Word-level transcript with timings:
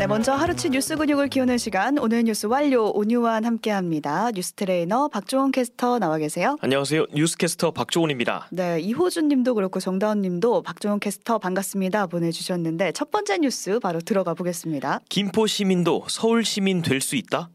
네, 0.00 0.06
먼저 0.06 0.32
하루치 0.32 0.70
뉴스 0.70 0.96
근육을 0.96 1.28
키우는 1.28 1.58
시간 1.58 1.98
오늘 1.98 2.22
뉴스 2.22 2.46
완료 2.46 2.90
오뉴완 2.90 3.42
함께합니다. 3.44 4.30
뉴스 4.32 4.54
트레이너 4.54 5.08
박종원 5.08 5.52
캐스터 5.52 5.98
나와 5.98 6.16
계세요. 6.16 6.56
안녕하세요. 6.62 7.04
뉴스 7.12 7.36
캐스터 7.36 7.72
박조원입니다. 7.72 8.48
네, 8.50 8.80
이호준님도 8.80 9.52
그렇고 9.52 9.78
정다운님도 9.78 10.62
박종원 10.62 11.00
캐스터 11.00 11.36
반갑습니다 11.36 12.06
보내주셨는데 12.06 12.92
첫 12.92 13.10
번째 13.10 13.36
뉴스 13.42 13.78
바로 13.78 14.00
들어가 14.00 14.32
보겠습니다. 14.32 15.00
김포 15.10 15.46
시민도 15.46 16.06
서울 16.08 16.46
시민 16.46 16.80
될 16.80 17.02
수 17.02 17.14
있다? 17.16 17.50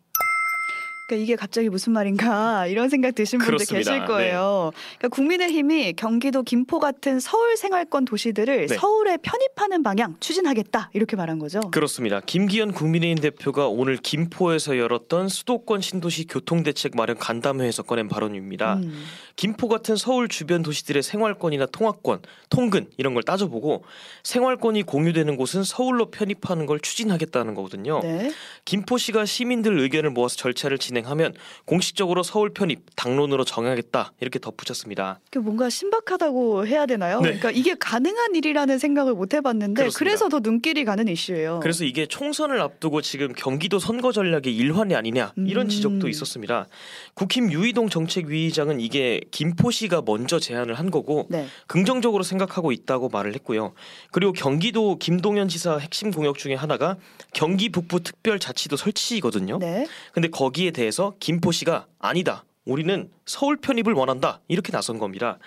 그러니까 1.08 1.24
이게 1.24 1.36
갑자기 1.36 1.70
무슨 1.70 1.94
말인가 1.94 2.66
이런 2.68 2.90
생각 2.90 3.14
드신 3.14 3.38
분들 3.38 3.58
그렇습니다. 3.58 3.92
계실 3.92 4.06
거예요. 4.06 4.72
그러니까 4.98 5.10
국민의힘이 5.10 5.94
경기도 5.94 6.42
김포 6.42 6.80
같은 6.80 7.20
서울 7.20 7.58
생활권 7.58 8.06
도시들을 8.06 8.68
네. 8.68 8.76
서울에 8.76 9.18
편입하는 9.18 9.84
방향 9.84 10.16
추진하겠다 10.20 10.90
이렇게 10.94 11.16
말한 11.16 11.38
거죠. 11.38 11.60
그렇습니다. 11.72 12.22
김기현 12.22 12.74
국민의힘 12.74 13.22
대표가 13.22 13.68
오늘 13.68 13.98
김포에서 13.98 14.78
열었던 14.78 15.30
수도권 15.30 15.82
신도시 15.82 16.26
교통대책 16.28 16.96
마련 16.96 17.18
간담회에서 17.18 17.84
꺼낸 17.84 18.08
발언입니다. 18.08 18.76
음, 18.76 19.04
김포 19.36 19.68
같은 19.68 19.96
서울 19.96 20.28
주변 20.28 20.64
도시들의 20.64 21.04
생활권이나 21.04 21.68
통합권, 21.68 22.22
통근 22.50 22.88
이런 22.98 23.14
걸 23.14 23.22
따져보고 23.22 23.84
생활권이 24.24 24.84
공유되는 24.84 25.38
곳은 25.38 25.64
서울로 25.64 26.10
편입하는 26.10 26.66
걸 26.66 26.80
추진하겠다는 26.80 27.54
거거든요. 27.54 28.00
네. 28.02 28.32
김포시가 28.64 29.26
시민들 29.26 29.78
의견을 29.80 30.10
모아서 30.10 30.36
절차를 30.36 30.80
진 30.80 30.95
행하면 30.98 31.34
공식적으로 31.66 32.24
서울 32.24 32.54
편입 32.54 32.96
당론으로 32.96 33.44
정하겠다 33.44 34.14
이렇게 34.20 34.40
덧붙였습니다. 34.40 35.20
그 35.32 35.40
뭔가 35.40 35.70
신박하다고 35.70 36.68
해야 36.68 36.86
되나요? 36.86 37.20
네. 37.20 37.28
그러니까 37.28 37.52
이게 37.52 37.76
가능한 37.76 38.36
일이라는 38.36 38.78
생각을 38.78 39.14
못 39.14 39.34
해봤는데 39.34 39.82
그렇습니다. 39.82 40.00
그래서 40.00 40.30
더 40.30 40.40
눈길이 40.40 40.86
가는 40.86 41.08
이슈예요. 41.08 41.60
그래서 41.62 41.84
이게 41.84 42.06
총선을 42.06 42.62
앞두고 42.62 43.02
지금 43.02 43.34
경기도 43.34 43.80
선거 43.80 44.12
전략의 44.12 44.56
일환이 44.56 44.96
아니냐 44.96 45.34
이런 45.38 45.68
음. 45.68 45.70
지적도 45.70 46.08
있었습니다. 46.08 46.68
국힘 47.14 47.52
유이동 47.52 47.90
정책위의장은 47.90 48.80
이게 48.80 49.22
김포시가 49.32 50.04
먼저 50.06 50.40
제안을 50.40 50.76
한 50.76 50.92
거고 50.92 51.28
네. 51.30 51.48
긍정적으로 51.68 52.24
생각하고 52.24 52.72
있다고 52.72 53.10
말을 53.10 53.34
했고요. 53.36 53.74
그리고 54.12 54.34
경기도 54.34 54.98
김동연 54.98 55.48
지사 55.48 55.78
핵심 55.78 56.12
공약 56.12 56.38
중에 56.38 56.54
하나가 56.54 56.98
경기 57.34 57.70
북부 57.70 58.02
특별자치도 58.02 58.78
설치거든요. 58.78 59.58
네. 59.60 59.88
근데 60.14 60.28
거기에 60.30 60.72
대해 60.72 60.85
서 60.92 61.14
김포시가 61.20 61.88
아니다. 62.00 62.46
우리는 62.66 63.10
서울 63.26 63.58
편입을 63.58 63.94
원한다. 63.94 64.42
이렇게 64.48 64.72
나선 64.72 64.98
겁니다. 64.98 65.38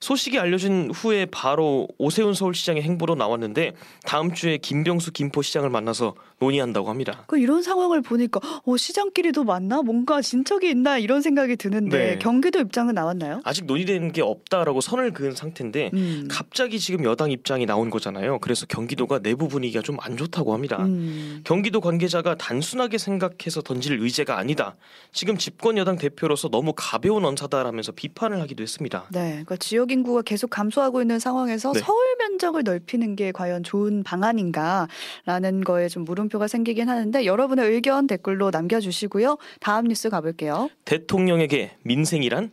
소식이 0.00 0.38
알려진 0.38 0.90
후에 0.92 1.26
바로 1.26 1.88
오세훈 1.98 2.34
서울시장의 2.34 2.82
행보로 2.82 3.14
나왔는데 3.14 3.74
다음 4.04 4.34
주에 4.34 4.58
김병수 4.58 5.12
김포시장을 5.12 5.70
만나서 5.70 6.14
논의한다고 6.44 6.88
합니다. 6.88 7.24
그 7.26 7.38
이런 7.38 7.62
상황을 7.62 8.02
보니까 8.02 8.40
어, 8.64 8.76
시장끼리도 8.76 9.44
맞나? 9.44 9.82
뭔가 9.82 10.20
진척이 10.22 10.70
있나 10.70 10.98
이런 10.98 11.22
생각이 11.22 11.56
드는데 11.56 11.98
네. 11.98 12.18
경기도 12.18 12.60
입장은 12.60 12.94
나왔나요? 12.94 13.40
아직 13.44 13.64
논의되는 13.66 14.12
게 14.12 14.22
없다라고 14.22 14.80
선을 14.80 15.12
그은 15.12 15.32
상태인데 15.32 15.90
음. 15.94 16.28
갑자기 16.30 16.78
지금 16.78 17.04
여당 17.04 17.30
입장이 17.30 17.66
나온 17.66 17.90
거잖아요. 17.90 18.38
그래서 18.38 18.66
경기도가 18.66 19.18
내부 19.20 19.48
분위기가 19.48 19.82
좀 19.82 19.94
안 20.04 20.16
좋다고 20.16 20.52
합니다. 20.52 20.82
음. 20.82 21.40
경기도 21.44 21.80
관계자가 21.80 22.34
단순하게 22.34 22.98
생각해서 22.98 23.62
던질 23.62 24.00
의제가 24.00 24.36
아니다. 24.36 24.76
지금 25.12 25.38
집권 25.38 25.78
여당 25.78 25.96
대표로서 25.96 26.48
너무 26.48 26.72
가벼운 26.76 27.24
언사다라면서 27.24 27.92
비판을 27.92 28.40
하기도 28.42 28.62
했습니다. 28.62 29.04
네, 29.10 29.30
그러니까 29.30 29.56
지역 29.56 29.92
인구가 29.92 30.20
계속 30.22 30.50
감소하고 30.50 31.00
있는 31.00 31.18
상황에서 31.18 31.72
네. 31.72 31.80
서울 31.80 31.98
면적을 32.18 32.64
넓히는 32.64 33.16
게 33.16 33.32
과연 33.32 33.62
좋은 33.62 34.02
방안인가라는 34.02 35.64
거에 35.64 35.88
좀 35.88 36.04
물음표 36.04 36.33
가 36.38 36.48
생기긴 36.48 36.88
하는데 36.88 37.24
여러분의 37.24 37.70
의견 37.70 38.06
댓글로 38.06 38.50
남겨주시고요. 38.50 39.38
다음 39.60 39.86
뉴스 39.86 40.10
가볼게요. 40.10 40.68
대통령에게 40.84 41.76
민생이란 41.82 42.50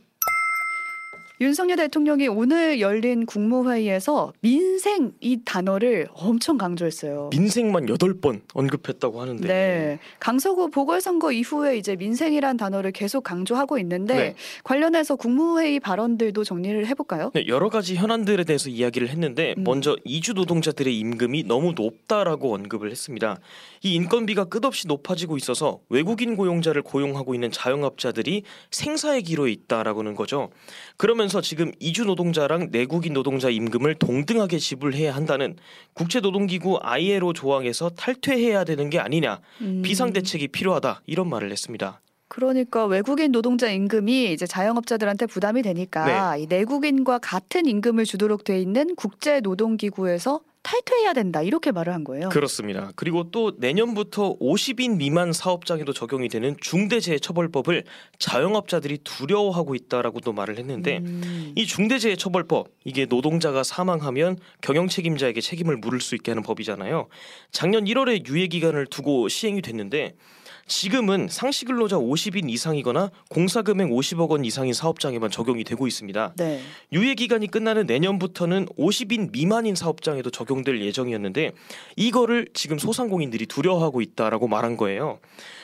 윤석열 1.41 1.77
대통령이 1.77 2.27
오늘 2.27 2.79
열린 2.79 3.25
국무회의에서 3.25 4.31
민생 4.41 5.11
이 5.21 5.39
단어를 5.43 6.07
엄청 6.13 6.59
강조했어요. 6.59 7.31
민생만 7.31 7.89
여덟 7.89 8.13
번 8.13 8.43
언급했다고 8.53 9.19
하는데 9.19 9.47
네. 9.47 9.99
강서구 10.19 10.69
보궐선거 10.69 11.31
이후에 11.31 11.77
이제 11.77 11.95
민생이란 11.95 12.57
단어를 12.57 12.91
계속 12.91 13.23
강조하고 13.23 13.79
있는데 13.79 14.13
네. 14.13 14.35
관련해서 14.63 15.15
국무회의 15.15 15.79
발언들도 15.79 16.43
정리를 16.43 16.85
해볼까요? 16.85 17.31
네, 17.33 17.47
여러 17.47 17.69
가지 17.69 17.95
현안들에 17.95 18.43
대해서 18.43 18.69
이야기를 18.69 19.09
했는데 19.09 19.55
음. 19.57 19.63
먼저 19.63 19.95
이주 20.03 20.33
노동자들의 20.33 20.95
임금이 20.95 21.45
너무 21.45 21.73
높다라고 21.75 22.53
언급을 22.53 22.91
했습니다. 22.91 23.39
이 23.81 23.95
인건비가 23.95 24.45
끝없이 24.45 24.87
높아지고 24.87 25.37
있어서 25.37 25.79
외국인 25.89 26.35
고용자를 26.35 26.83
고용하고 26.83 27.33
있는 27.33 27.49
자영업자들이 27.49 28.43
생사의 28.69 29.23
기로에 29.23 29.51
있다라고는 29.53 30.13
거죠. 30.13 30.51
그러면서 30.97 31.30
지금 31.39 31.71
이주 31.79 32.03
노동자랑 32.03 32.69
내국인 32.71 33.13
노동자 33.13 33.49
임금을 33.49 33.95
동등하게 33.95 34.57
지불해야 34.57 35.15
한다는 35.15 35.55
국제노동기구 35.93 36.79
ILO 36.81 37.31
조항에서 37.31 37.89
탈퇴해야 37.91 38.65
되는 38.65 38.89
게 38.89 38.99
아니냐 38.99 39.39
음. 39.61 39.81
비상 39.83 40.11
대책이 40.11 40.49
필요하다 40.49 41.03
이런 41.05 41.29
말을 41.29 41.51
했습니다. 41.51 42.01
그러니까 42.27 42.85
외국인 42.85 43.31
노동자 43.31 43.69
임금이 43.69 44.31
이제 44.31 44.45
자영업자들한테 44.45 45.25
부담이 45.25 45.61
되니까 45.61 46.35
네. 46.35 46.43
이 46.43 46.47
내국인과 46.47 47.19
같은 47.19 47.65
임금을 47.65 48.05
주도록 48.05 48.45
돼 48.45 48.59
있는 48.59 48.95
국제 48.95 49.41
노동기구에서 49.41 50.39
탈퇴해야 50.63 51.13
된다 51.13 51.41
이렇게 51.41 51.71
말을 51.71 51.93
한 51.93 52.03
거예요. 52.03 52.29
그렇습니다. 52.29 52.91
그리고 52.95 53.31
또 53.31 53.53
내년부터 53.57 54.37
50인 54.37 54.97
미만 54.97 55.33
사업장에도 55.33 55.91
적용이 55.93 56.29
되는 56.29 56.55
중대재해처벌법을 56.61 57.83
자영업자들이 58.19 58.99
두려워하고 59.03 59.75
있다라고도 59.75 60.33
말을 60.33 60.57
했는데 60.59 60.97
음. 60.97 61.53
이 61.55 61.65
중대재해처벌법 61.65 62.69
이게 62.83 63.05
노동자가 63.05 63.63
사망하면 63.63 64.37
경영 64.61 64.87
책임자에게 64.87 65.41
책임을 65.41 65.77
물을 65.77 65.99
수 65.99 66.15
있게 66.15 66.31
하는 66.31 66.43
법이잖아요. 66.43 67.07
작년 67.51 67.85
1월에 67.85 68.27
유예 68.27 68.47
기간을 68.47 68.85
두고 68.87 69.29
시행이 69.29 69.61
됐는데 69.61 70.15
지금은 70.67 71.27
상시 71.29 71.65
근로자 71.65 71.97
50인 71.97 72.49
이상이거나 72.49 73.11
공사 73.29 73.61
금액 73.61 73.89
50억 73.89 74.29
원 74.29 74.45
이상인 74.45 74.73
사업장에만 74.73 75.29
적용이 75.31 75.63
되고 75.63 75.87
있습니다. 75.87 76.33
네. 76.37 76.61
유예 76.91 77.15
기간이 77.15 77.47
끝나는 77.47 77.85
내년부터는 77.85 78.67
50인 78.77 79.31
미만인 79.31 79.75
사업장에도 79.75 80.29
적용될 80.29 80.81
예정이었는데 80.81 81.51
이거를 81.95 82.47
지금 82.53 82.77
소상공인들이 82.77 83.45
두려워하고 83.45 84.01
있다라고 84.01 84.47
말한 84.47 84.77
거예요. 84.77 85.19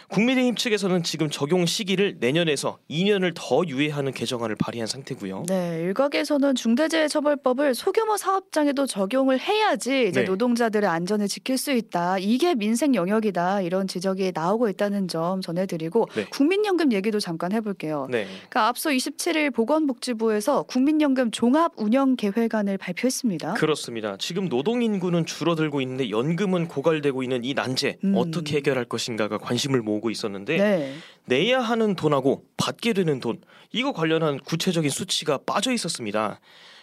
국민의힘 0.09 0.55
측에서는 0.55 1.03
지금 1.03 1.29
적용 1.29 1.65
시기를 1.65 2.17
내년에서 2.19 2.77
2년을 2.89 3.33
더 3.35 3.63
유예하는 3.67 4.13
개정안을 4.13 4.55
발의한 4.55 4.87
상태고요. 4.87 5.43
네, 5.47 5.81
일각에서는 5.81 6.55
중대재해처벌법을 6.55 7.75
소규모 7.75 8.15
사업장에도 8.15 8.85
적용을 8.85 9.39
해야지 9.39 10.07
이제 10.07 10.21
네. 10.21 10.25
노동자들의 10.25 10.89
안전을 10.89 11.27
지킬 11.27 11.57
수 11.57 11.71
있다. 11.71 12.19
이게 12.19 12.55
민생 12.55 12.95
영역이다. 12.95 13.61
이런 13.61 13.87
지적이 13.87 14.31
나오고 14.33 14.69
있다는 14.87 15.07
점 15.07 15.41
전해드리고 15.41 16.07
네. 16.15 16.25
국민연금 16.29 16.91
얘기도 16.93 17.19
잠깐 17.19 17.51
해볼게요. 17.51 18.07
네. 18.09 18.25
그러니까 18.25 18.67
앞서 18.67 18.89
27일 18.89 19.53
보건복지부에서 19.53 20.63
국민연금 20.63 21.31
종합 21.31 21.73
운영 21.77 22.15
계획안을 22.15 22.77
발표했습니다. 22.77 23.53
그렇습니다. 23.53 24.17
지금 24.17 24.49
노동 24.49 24.81
인구는 24.81 25.25
줄어들고 25.25 25.81
있는데 25.81 26.09
연금은 26.09 26.67
고갈되고 26.67 27.23
있는 27.23 27.43
이 27.43 27.53
난제 27.53 27.97
음. 28.03 28.13
어떻게 28.15 28.57
해결할 28.57 28.85
것인가가 28.85 29.37
관심을 29.37 29.81
모으고 29.81 30.09
있었는데 30.09 30.57
네. 30.57 30.93
내야 31.25 31.59
하는 31.59 31.95
돈하고 31.95 32.45
받게 32.57 32.93
되는 32.93 33.19
돈 33.19 33.39
이거 33.71 33.91
관련한 33.91 34.39
구체적인 34.39 34.89
수치가 34.89 35.37
빠져 35.37 35.71
있었습니다. 35.71 36.39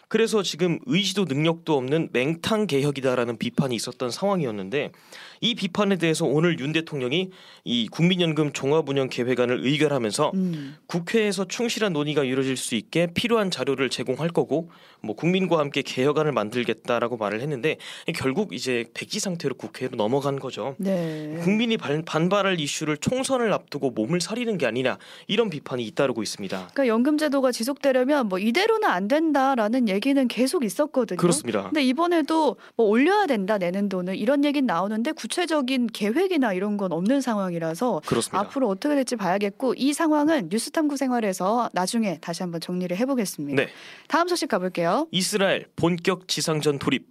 그래서 0.09 0.43
지금 0.43 0.79
의지도 0.87 1.25
능력도 1.25 1.77
없는 1.77 2.11
맹탕 2.13 2.67
개혁이다라는 2.67 3.39
비판이 3.39 3.75
있었던 3.75 4.11
상황이었는데 4.11 4.93
이 5.41 5.55
비판에 5.55 5.97
대해서 5.97 6.25
오늘 6.25 6.59
윤 6.59 6.73
대통령이 6.73 7.31
이 7.65 7.89
국민연금 7.89 8.53
종합운영 8.53 9.09
계획안을 9.11 9.61
의결하면서 9.65 10.31
음. 10.35 10.77
국회에서 10.87 11.47
충실한 11.47 11.93
논의가 11.93 12.25
이루어질 12.25 12.57
수 12.57 12.75
있게 12.75 13.09
필요한 13.13 13.51
자료를 13.51 13.91
제공할 13.91 14.31
거고 14.31 14.71
뭐 15.03 15.15
국민과 15.15 15.59
함께 15.59 15.83
개혁안을 15.83 16.33
만들겠다라고 16.33 17.17
말을 17.19 17.41
했는데 17.43 17.77
결국 18.15 18.55
이제 18.55 18.87
백지 18.95 19.21
상태로 19.21 19.57
국회로 19.57 19.97
넘어간 19.97 20.39
거죠. 20.39 20.75
네. 20.79 21.39
국민이 21.43 21.77
반, 21.77 22.05
반발할 22.05 22.59
이슈를 22.59 22.97
총선을 22.97 23.53
앞두고 23.53 23.91
몸을 23.91 24.21
사리는 24.21 24.57
게 24.57 24.67
아니냐 24.67 24.99
이런 25.27 25.51
비판이 25.51 25.85
잇따르고 25.85 26.23
있습니다. 26.23 26.57
그러니까 26.57 26.87
연금제도가 26.87 27.53
지속되려면 27.53 28.29
뭐 28.29 28.39
이대로는 28.39 28.89
안 28.89 29.09
된다라는 29.09 29.89
얘기는 29.95 30.29
계속 30.29 30.65
있었거든요. 30.65 31.17
그렇습니다. 31.17 31.63
근데 31.65 31.83
이번에도 31.83 32.57
뭐 32.77 32.87
올려야 32.87 33.27
된다 33.27 33.57
내는 33.57 33.89
돈을 33.89 34.17
이런 34.17 34.45
얘기는 34.45 34.67
나오는데 34.67 35.13
구체적인 35.13 35.87
계획이나 35.89 36.53
이런 36.53 36.77
건 36.77 36.93
없는 36.93 37.21
상황이라서 37.21 38.03
그렇습니다. 38.05 38.41
앞으로 38.41 38.69
어떻게 38.69 38.95
될지 38.95 39.17
봐야겠고 39.17 39.75
이 39.77 39.93
상황은 39.93 40.49
뉴스탐구 40.51 40.97
생활에서 40.97 41.71
나중에 41.73 42.19
다시 42.21 42.43
한번 42.43 42.61
정리를 42.61 42.95
해보겠습니다. 42.97 43.63
네, 43.63 43.69
다음 44.09 44.29
소식 44.29 44.49
가볼게요. 44.49 45.07
이스라엘 45.11 45.67
본격 45.77 46.29
지상전 46.29 46.79
돌입. 46.79 47.07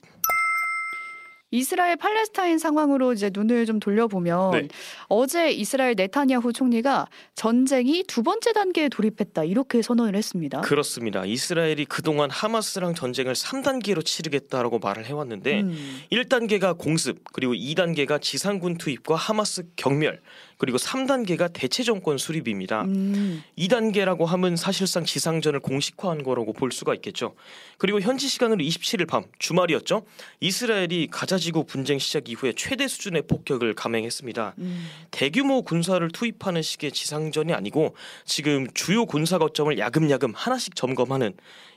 이스라엘 1.54 1.98
팔레스타인 1.98 2.58
상황으로 2.58 3.14
이제 3.14 3.30
눈을 3.32 3.68
좀 3.68 3.80
돌려보면 3.80 4.52
네. 4.54 4.68
어제 5.08 5.52
이스라엘 5.52 5.94
네타냐후 5.96 6.52
총리가 6.52 7.08
전쟁이 7.36 8.04
두 8.08 8.24
번째 8.24 8.54
단계에 8.54 8.90
돌입했다 8.90 9.44
이렇게 9.44 9.84
선언을 9.84 10.16
했습니다. 10.16 10.62
그렇습니다. 10.62 11.26
이스라엘이 11.26 11.86
그동안 11.86 12.32
하마스랑 12.32 12.96
전쟁을 12.96 13.34
3단계로 13.34 14.04
치르겠다라고 14.04 14.80
말을 14.80 15.06
해왔는데 15.06 15.62
음. 15.62 16.02
1단계가 16.12 16.76
공습, 16.76 17.24
그리고 17.32 17.54
2단계가 17.54 18.20
지상군 18.20 18.80
투입과 18.80 19.14
하마스 19.14 19.68
경멸, 19.76 20.22
그리고 20.64 20.78
3단계가 20.78 21.52
대체 21.52 21.84
정권 21.84 22.18
수립입니다. 22.18 22.84
음. 22.84 23.44
2단계라고 23.58 24.24
하면 24.24 24.56
사실상 24.56 25.04
지상전을 25.04 25.60
공식화한 25.60 26.24
거라고 26.24 26.54
볼 26.54 26.72
수가 26.72 26.96
있겠죠. 26.96 27.36
그리고 27.78 28.00
현지 28.00 28.30
시간으로 28.30 28.64
27일 28.64 29.06
밤 29.06 29.26
주말이었죠. 29.40 30.06
이스라엘이 30.40 31.10
가자지구 31.12 31.66
분쟁 31.66 32.00
시작 32.00 32.30
이후에 32.30 32.54
최대 32.56 32.88
수준의 32.88 33.24
폭격을 33.24 33.74
감행했습니다. 33.74 34.54
음. 34.60 34.88
대규모 35.12 35.64
군사를 35.64 36.08
투입하는 36.10 36.62
식의 36.62 36.94
지상전이 36.94 37.54
아니고 37.54 37.94
지금 38.24 38.66
주요 38.74 39.06
군사 39.06 39.38
거점을 39.40 39.78
야금야금 39.78 40.32
하나씩 40.34 40.78
점령하는 40.78 41.34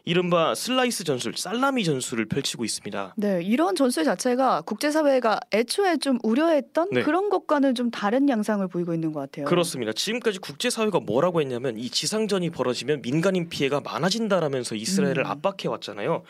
이른바 0.09 0.55
슬라이스 0.55 1.03
전술, 1.03 1.37
살라미 1.37 1.83
전술을 1.83 2.27
펼치고 2.27 2.65
있습니다. 2.65 3.15
네, 3.17 3.43
이런 3.43 3.75
전술 3.75 4.05
자체가 4.05 4.62
국제사회가 4.62 5.41
애초에 5.53 5.97
좀 5.97 6.19
우려했던 6.23 6.91
네. 6.93 7.03
그런 7.03 7.29
것과는 7.29 7.75
좀 7.75 7.91
다른 7.91 8.29
양상을 8.29 8.67
보이고 8.76 8.93
있는 8.93 9.12
것 9.12 9.20
같아요. 9.20 9.46
그렇습니다. 9.46 9.93
지금까지 9.93 10.38
국제사회가 10.38 11.00
뭐라고 11.00 11.40
했냐면 11.40 11.78
이 11.78 11.88
지상전이 11.88 12.50
벌어지면 12.50 13.00
민간인 13.00 13.49
피해가 13.49 13.81
많아진다라면서 13.81 14.75
이스라엘을 14.75 15.20
음. 15.20 15.26
압박해 15.26 15.69
왔잖아요. 15.69 16.23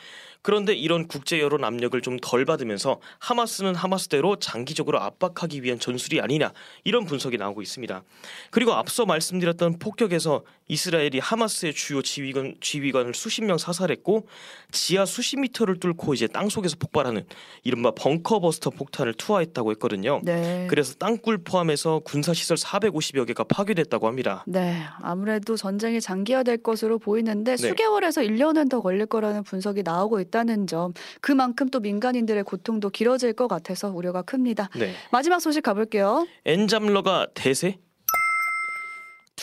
그런데 0.42 0.74
이런 0.74 1.08
국제 1.08 1.40
여론 1.40 1.64
압력을 1.64 2.00
좀 2.02 2.18
덜 2.22 2.44
받으면서 2.44 3.00
하마스는 3.18 3.74
하마스대로 3.74 4.36
장기적으로 4.36 5.00
압박하기 5.00 5.62
위한 5.62 5.78
전술이 5.78 6.20
아니냐 6.20 6.52
이런 6.84 7.04
분석이 7.04 7.36
나오고 7.36 7.62
있습니다. 7.62 8.02
그리고 8.50 8.72
앞서 8.72 9.04
말씀드렸던 9.06 9.78
폭격에서 9.78 10.44
이스라엘이 10.68 11.18
하마스의 11.20 11.72
주요 11.74 12.02
지휘관 12.02 12.56
지휘관을 12.60 13.14
수십 13.14 13.44
명 13.44 13.58
사살했고 13.58 14.26
지하 14.72 15.04
수십 15.04 15.38
미터를 15.38 15.78
뚫고 15.78 16.14
이제 16.14 16.26
땅 16.26 16.48
속에서 16.48 16.76
폭발하는 16.78 17.24
이른바 17.62 17.92
벙커버스터 17.92 18.70
폭탄을 18.70 19.14
투하했다고 19.14 19.70
했거든요. 19.72 20.20
네. 20.24 20.66
그래서 20.68 20.94
땅굴 20.94 21.38
포함해서 21.38 22.00
군사시설 22.00 22.56
450여 22.56 23.26
개가 23.26 23.44
파괴됐다고 23.44 24.06
합니다. 24.06 24.44
네, 24.46 24.82
아무래도 25.00 25.56
전쟁이 25.56 26.00
장기화될 26.00 26.58
것으로 26.58 26.98
보이는데 26.98 27.56
네. 27.56 27.68
수개월에서 27.68 28.22
1년은 28.22 28.68
더 28.68 28.80
걸릴 28.80 29.06
거라는 29.06 29.44
분석이 29.44 29.82
나오고 29.82 30.20
있다는 30.20 30.66
점, 30.66 30.92
그만큼 31.20 31.68
또 31.68 31.80
민간인들의 31.80 32.42
고통도 32.44 32.90
길어질 32.90 33.32
것 33.32 33.48
같아서 33.48 33.90
우려가 33.90 34.22
큽니다. 34.22 34.68
네. 34.76 34.94
마지막 35.10 35.40
소식 35.40 35.62
가볼게요. 35.62 36.26
엔잡러가 36.44 37.28
대세? 37.34 37.78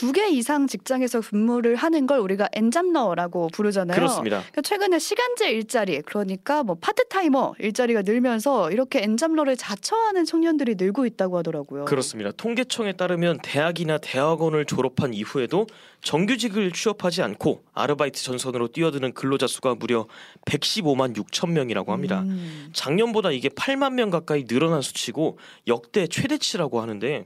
두 0.03 0.11
개 0.11 0.27
이상 0.27 0.67
직장에서 0.67 1.21
근무를 1.21 1.75
하는 1.75 2.05
걸 2.07 2.19
우리가 2.19 2.49
엔잡러라고 2.51 3.47
부르잖아요. 3.53 3.95
그렇습니다. 3.95 4.39
그러니까 4.41 4.61
최근에 4.61 4.99
시간제 4.99 5.49
일자리, 5.49 6.01
그러니까 6.01 6.61
뭐 6.61 6.75
파트타이머 6.75 7.55
일자리가 7.57 8.01
늘면서 8.01 8.69
이렇게 8.71 9.01
엔잡러를 9.01 9.55
자처하는 9.55 10.25
청년들이 10.25 10.75
늘고 10.75 11.05
있다고 11.05 11.37
하더라고요. 11.37 11.85
그렇습니다. 11.85 12.31
통계청에 12.31 12.93
따르면 12.93 13.39
대학이나 13.43 13.97
대학원을 13.97 14.65
졸업한 14.65 15.13
이후에도 15.13 15.67
정규직을 16.03 16.71
취업하지 16.71 17.21
않고 17.21 17.63
아르바이트 17.73 18.21
전선으로 18.21 18.67
뛰어드는 18.67 19.13
근로자 19.13 19.47
수가 19.47 19.75
무려 19.75 20.07
115만 20.45 21.15
6천 21.15 21.51
명이라고 21.51 21.93
합니다. 21.93 22.21
음. 22.21 22.69
작년보다 22.73 23.31
이게 23.31 23.49
8만 23.49 23.93
명 23.93 24.09
가까이 24.09 24.45
늘어난 24.45 24.81
수치고 24.81 25.39
역대 25.67 26.07
최대치라고 26.07 26.81
하는데 26.81 27.25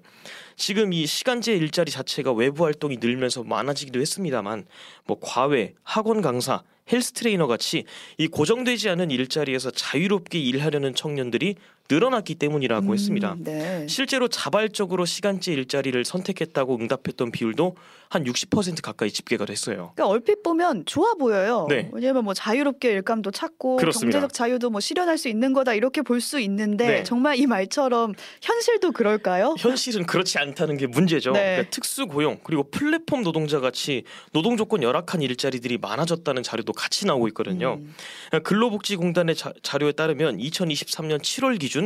지금 0.55 0.93
이 0.93 1.05
시간제 1.05 1.55
일자리 1.55 1.91
자체가 1.91 2.31
외부 2.33 2.65
활동이 2.65 2.97
늘면서 2.97 3.43
많아지기도 3.43 3.99
했습니다만 3.99 4.65
뭐 5.05 5.17
과외, 5.19 5.73
학원 5.83 6.21
강사, 6.21 6.63
헬스 6.91 7.11
트레이너 7.13 7.47
같이 7.47 7.83
이 8.17 8.27
고정되지 8.27 8.89
않은 8.89 9.11
일자리에서 9.11 9.71
자유롭게 9.71 10.39
일하려는 10.39 10.95
청년들이 10.95 11.55
늘어났기 11.89 12.35
때문이라고 12.35 12.93
했습니다. 12.93 13.33
음, 13.33 13.43
네. 13.43 13.85
실제로 13.87 14.27
자발적으로 14.27 15.05
시간제 15.05 15.53
일자리를 15.53 16.03
선택했다고 16.05 16.75
응답했던 16.75 17.31
비율도 17.31 17.75
한 18.09 18.23
60% 18.23 18.81
가까이 18.81 19.09
집계가 19.11 19.45
됐어요. 19.45 19.91
그러니까 19.95 20.07
얼핏 20.07 20.41
보면 20.43 20.83
좋아 20.85 21.13
보여요. 21.15 21.65
네. 21.69 21.89
왜냐하면 21.93 22.23
뭐 22.23 22.33
자유롭게 22.33 22.89
일감도 22.91 23.31
찾고 23.31 23.77
그렇습니다. 23.77 24.19
경제적 24.19 24.33
자유도 24.33 24.69
뭐 24.69 24.79
실현할 24.79 25.17
수 25.17 25.27
있는 25.29 25.53
거다 25.53 25.73
이렇게 25.73 26.01
볼 26.01 26.17
수 26.17 26.39
있는데 26.39 26.87
네. 26.87 27.03
정말 27.03 27.37
이 27.37 27.45
말처럼 27.45 28.13
현실도 28.41 28.91
그럴까요? 28.91 29.53
현실은 29.59 30.05
그렇지 30.07 30.39
않다는 30.39 30.75
게 30.77 30.87
문제죠. 30.87 31.31
네. 31.33 31.39
그러니까 31.39 31.69
특수 31.69 32.07
고용 32.07 32.39
그리고 32.43 32.63
플랫폼 32.71 33.21
노동자 33.23 33.59
같이 33.59 34.03
노동 34.33 34.57
조건 34.57 34.81
열악한 34.81 35.21
일자리들이 35.21 35.77
많아졌다는 35.77 36.41
자료도 36.43 36.73
같이 36.73 37.05
나오고 37.05 37.27
있거든요. 37.29 37.77
음. 37.79 37.93
근로복지공단의 38.43 39.35
자, 39.35 39.53
자료에 39.61 39.91
따르면 39.91 40.37
2023년 40.39 41.19
7월 41.21 41.59
기준 41.59 41.76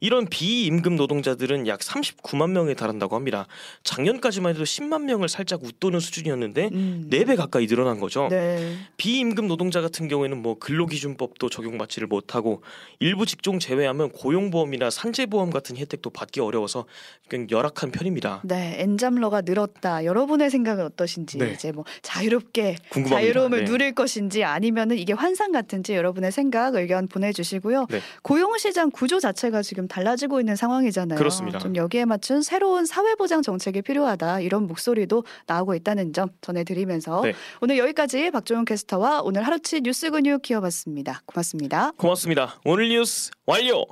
이런 0.00 0.26
비임금 0.26 0.96
노동자들은 0.96 1.66
약 1.66 1.80
39만 1.80 2.50
명에 2.50 2.74
달한다고 2.74 3.16
합니다. 3.16 3.46
작년까지만 3.82 4.54
해도 4.54 4.64
10만 4.64 5.02
명을 5.02 5.28
살짝 5.28 5.62
웃도는 5.62 6.00
수준이었는데 6.00 6.70
음. 6.72 7.06
네배 7.08 7.36
가까이 7.36 7.66
늘어난 7.66 8.00
거죠. 8.00 8.28
네. 8.30 8.76
비임금 8.96 9.48
노동자 9.48 9.80
같은 9.80 10.08
경우에는 10.08 10.40
뭐 10.40 10.58
근로기준법도 10.58 11.48
적용받지를 11.48 12.08
못하고 12.08 12.62
일부 13.00 13.26
직종 13.26 13.58
제외하면 13.58 14.10
고용보험이나 14.10 14.90
산재보험 14.90 15.50
같은 15.50 15.76
혜택도 15.76 16.10
받기 16.10 16.40
어려워서 16.40 16.86
굉장히 17.28 17.46
열악한 17.56 17.90
편입니다. 17.90 18.42
네, 18.44 18.76
엔잡러가 18.78 19.42
늘었다. 19.42 20.04
여러분의 20.04 20.50
생각은 20.50 20.84
어떠신지 20.84 21.38
네. 21.38 21.52
이제 21.52 21.72
뭐 21.72 21.84
자유롭게 22.02 22.76
궁금합니다. 22.90 23.16
자유로움을 23.16 23.58
네. 23.60 23.64
누릴 23.64 23.94
것인지 23.94 24.44
아니면은 24.44 24.98
이게 24.98 25.12
환상 25.12 25.52
같은지 25.52 25.94
여러분의 25.94 26.32
생각 26.32 26.74
의견 26.74 27.08
보내주시고요. 27.08 27.86
네. 27.90 28.00
고용시장 28.22 28.90
구조 28.90 29.20
자체가 29.26 29.62
지금 29.62 29.88
달라지고 29.88 30.40
있는 30.40 30.54
상황이잖아요. 30.56 31.18
그렇습니다. 31.18 31.58
좀 31.58 31.74
여기에 31.74 32.04
맞춘 32.04 32.42
새로운 32.42 32.86
사회보장 32.86 33.42
정책이 33.42 33.82
필요하다 33.82 34.40
이런 34.40 34.66
목소리도 34.66 35.24
나오고 35.46 35.74
있다는 35.74 36.12
점 36.12 36.28
전해드리면서 36.40 37.22
네. 37.22 37.34
오늘 37.60 37.78
여기까지 37.78 38.30
박종훈 38.30 38.64
캐스터와 38.64 39.22
오늘 39.22 39.42
하루치 39.42 39.80
뉴스 39.80 40.10
근육 40.10 40.42
키워봤습니다. 40.42 41.22
고맙습니다. 41.26 41.92
고맙습니다. 41.96 42.60
오늘 42.64 42.88
뉴스 42.88 43.30
완료. 43.46 43.84